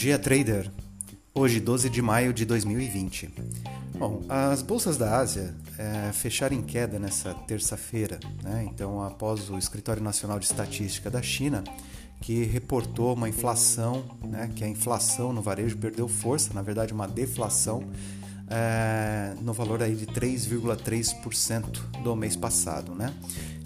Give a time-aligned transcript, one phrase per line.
[0.00, 0.72] dia, trader.
[1.34, 3.34] Hoje, 12 de maio de 2020.
[3.98, 8.66] Bom, as bolsas da Ásia é, fecharam em queda nessa terça-feira, né?
[8.72, 11.62] Então, após o Escritório Nacional de Estatística da China,
[12.22, 14.50] que reportou uma inflação, né?
[14.56, 17.84] Que a inflação no varejo perdeu força, na verdade, uma deflação
[18.48, 23.12] é, no valor aí de 3,3% do mês passado, né?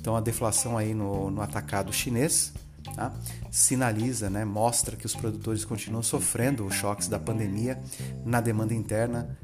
[0.00, 2.52] Então, a deflação aí no, no atacado chinês
[2.94, 3.12] Tá?
[3.50, 7.80] Sinaliza, né, mostra que os produtores continuam sofrendo os choques da pandemia
[8.24, 9.36] na demanda interna,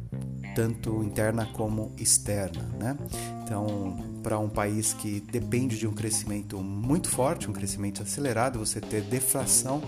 [0.55, 2.63] tanto interna como externa.
[2.79, 2.97] Né?
[3.43, 8.81] Então, para um país que depende de um crescimento muito forte, um crescimento acelerado, você
[8.81, 9.83] ter deflação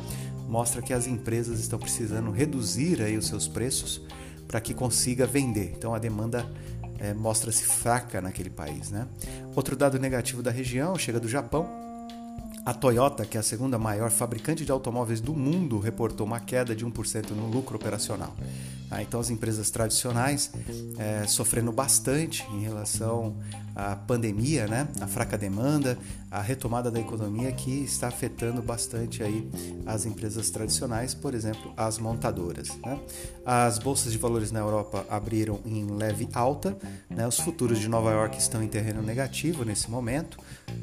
[0.48, 4.02] mostra que as empresas estão precisando reduzir aí os seus preços
[4.46, 5.72] para que consiga vender.
[5.76, 6.46] Então, a demanda
[6.98, 8.90] é, mostra-se fraca naquele país.
[8.90, 9.06] Né?
[9.56, 11.91] Outro dado negativo da região chega do Japão,
[12.64, 16.76] a Toyota, que é a segunda maior fabricante de automóveis do mundo, reportou uma queda
[16.76, 18.34] de 1% no lucro operacional.
[18.92, 20.50] Ah, então, as empresas tradicionais
[20.98, 23.38] é, sofrendo bastante em relação
[23.74, 24.86] à pandemia, né?
[25.00, 25.96] a fraca demanda,
[26.30, 29.48] a retomada da economia que está afetando bastante aí
[29.86, 32.76] as empresas tradicionais, por exemplo, as montadoras.
[32.84, 33.00] Né?
[33.46, 36.76] As bolsas de valores na Europa abriram em leve alta,
[37.08, 37.26] né?
[37.26, 40.36] os futuros de Nova York estão em terreno negativo nesse momento,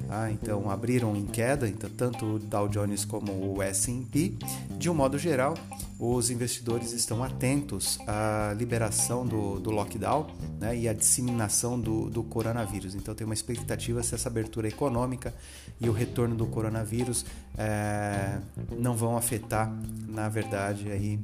[0.08, 0.32] tá?
[0.32, 4.34] então abriram em queda, então, tanto o Dow Jones como o S&P.
[4.80, 5.54] De um modo geral,
[6.00, 12.24] os investidores estão atentos à liberação do, do lockdown né, e à disseminação do, do,
[12.24, 12.96] coronavírus.
[12.96, 15.34] Então, tem uma expectativa se essa abertura econômica
[15.80, 17.26] e o retorno do coronavírus
[17.58, 18.40] é,
[18.80, 19.70] não vão afetar,
[20.08, 21.20] na verdade, aí,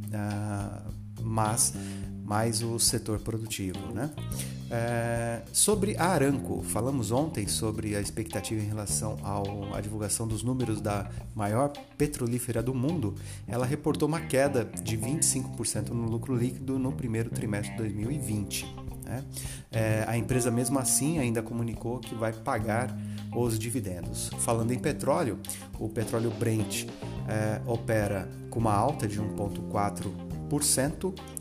[1.21, 1.73] mas
[2.25, 3.79] mais o setor produtivo.
[3.93, 4.09] Né?
[4.69, 9.15] É, sobre a Aranco, falamos ontem sobre a expectativa em relação
[9.73, 13.15] à divulgação dos números da maior petrolífera do mundo.
[13.47, 18.65] Ela reportou uma queda de 25% no lucro líquido no primeiro trimestre de 2020.
[19.05, 19.23] Né?
[19.71, 22.97] É, a empresa, mesmo assim, ainda comunicou que vai pagar
[23.35, 24.29] os dividendos.
[24.39, 25.39] Falando em petróleo,
[25.79, 26.87] o petróleo Brent
[27.27, 30.24] é, opera com uma alta de 1,4%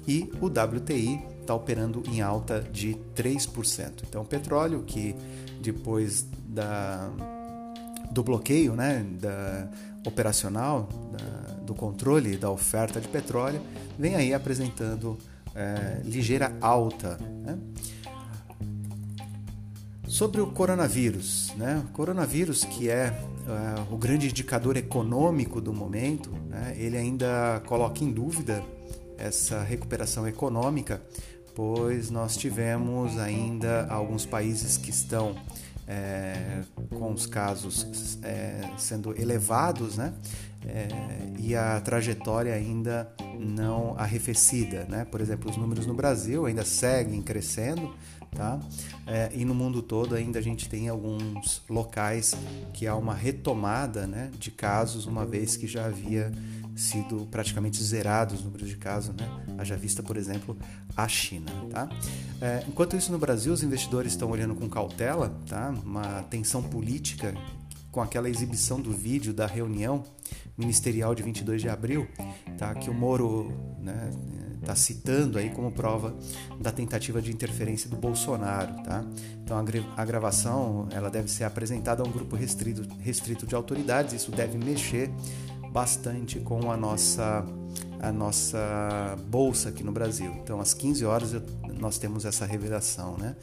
[0.06, 4.04] e o WTI está operando em alta de 3%.
[4.08, 5.14] Então, o petróleo que
[5.60, 7.10] depois da,
[8.10, 9.68] do bloqueio né, da,
[10.06, 13.60] operacional, da, do controle da oferta de petróleo,
[13.98, 15.18] vem aí apresentando
[15.54, 17.18] é, ligeira alta.
[17.42, 17.58] Né?
[20.06, 21.82] Sobre o coronavírus, né?
[21.88, 26.74] O coronavírus que é uh, o grande indicador econômico do momento, né?
[26.76, 28.62] ele ainda coloca em dúvida
[29.18, 31.02] essa recuperação econômica,
[31.54, 35.34] pois nós tivemos ainda alguns países que estão
[35.86, 40.12] é, com os casos é, sendo elevados, né?
[40.66, 40.88] É,
[41.38, 45.04] e a trajetória ainda não arrefecida, né?
[45.04, 47.94] Por exemplo, os números no Brasil ainda seguem crescendo,
[48.34, 48.58] tá?
[49.06, 52.34] É, e no mundo todo ainda a gente tem alguns locais
[52.72, 54.30] que há uma retomada, né?
[54.38, 56.32] De casos, uma vez que já havia
[56.74, 59.28] sido praticamente zerados os números de casos, né?
[59.58, 60.56] Haja vista, por exemplo,
[60.96, 61.88] a China, tá?
[62.40, 65.74] É, enquanto isso no Brasil, os investidores estão olhando com cautela, tá?
[65.84, 67.34] Uma tensão política
[67.90, 70.02] com aquela exibição do vídeo da reunião
[70.58, 72.08] ministerial de 22 de abril,
[72.58, 72.74] tá?
[72.74, 74.10] Que o Moro, né?
[74.64, 76.16] está citando aí como prova
[76.58, 79.04] da tentativa de interferência do Bolsonaro, tá?
[79.42, 79.56] Então
[79.96, 84.58] a, gravação ela deve ser apresentada a um grupo restrito, restrito de autoridades, isso deve
[84.58, 85.10] mexer
[85.74, 87.44] bastante com a nossa
[87.98, 90.30] a nossa bolsa aqui no Brasil.
[90.42, 91.34] Então, às 15 horas
[91.80, 93.34] nós temos essa revelação, né?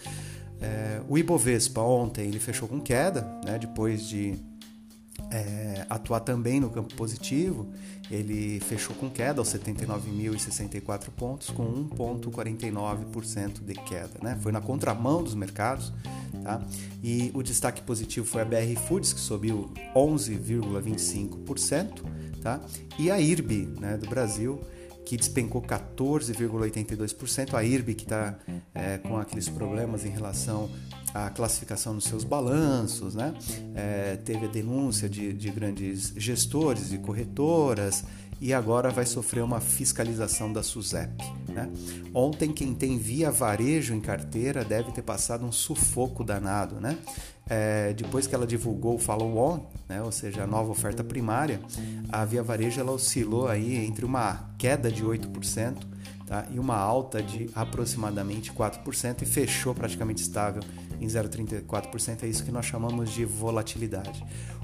[0.61, 3.59] É, o Ibovespa ontem ele fechou com queda, né?
[3.59, 4.39] Depois de
[5.31, 7.71] é, atuar também no campo positivo,
[8.09, 14.19] ele fechou com queda aos 79.064 pontos, com 1,49% de queda.
[14.21, 14.37] Né?
[14.41, 15.91] Foi na contramão dos mercados.
[16.43, 16.61] Tá?
[17.03, 22.03] E o destaque positivo foi a BR Foods, que subiu 11,25%
[22.41, 22.59] tá?
[22.99, 24.61] E a IRB, né, do Brasil,
[25.05, 27.53] que despencou 14,82%.
[27.53, 28.37] A IRB que está
[28.73, 30.69] é, com aqueles problemas em relação
[31.13, 33.33] à classificação dos seus balanços, né?
[33.75, 38.03] É, teve a denúncia de, de grandes gestores e corretoras
[38.41, 41.23] e agora vai sofrer uma fiscalização da SUSEP.
[41.47, 41.69] Né?
[42.11, 46.81] Ontem, quem tem via varejo em carteira deve ter passado um sufoco danado.
[46.81, 46.97] Né?
[47.47, 51.59] É, depois que ela divulgou o follow-on, né, ou seja, a nova oferta primária,
[52.09, 55.75] a Via Varejo ela oscilou aí entre uma queda de 8%
[56.25, 60.63] tá, e uma alta de aproximadamente 4% e fechou praticamente estável
[61.01, 64.23] em 0,34%, é isso que nós chamamos de volatilidade.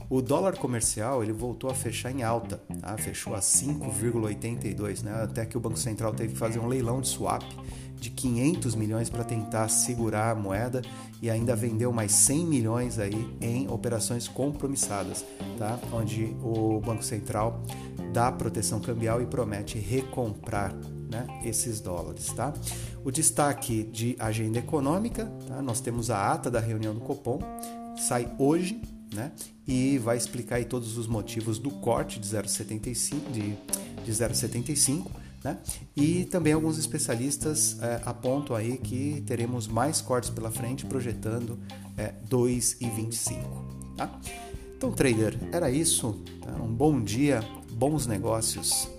[0.09, 2.97] O dólar comercial ele voltou a fechar em alta, tá?
[2.97, 5.23] fechou a 5,82, né?
[5.23, 7.43] até que o Banco Central teve que fazer um leilão de swap
[7.99, 10.81] de 500 milhões para tentar segurar a moeda
[11.21, 15.25] e ainda vendeu mais 100 milhões aí em operações compromissadas,
[15.57, 15.77] tá?
[15.91, 17.61] onde o Banco Central
[18.13, 20.73] dá proteção cambial e promete recomprar
[21.09, 22.27] né, esses dólares.
[22.27, 22.53] Tá?
[23.03, 25.61] O destaque de agenda econômica, tá?
[25.61, 27.39] nós temos a ata da reunião do Copom,
[27.97, 28.81] sai hoje
[29.13, 29.31] né,
[29.67, 33.57] e vai explicar aí todos os motivos do corte de 0,75 de,
[34.03, 35.07] de 0,75
[35.43, 35.57] né?
[35.95, 41.59] E também alguns especialistas é, apontam aí que teremos mais cortes pela frente, projetando
[41.95, 43.37] é, 2,25.
[43.95, 44.19] Tá?
[44.75, 46.21] Então, trader, era isso.
[46.41, 46.51] Tá?
[46.61, 48.89] Um bom dia, bons negócios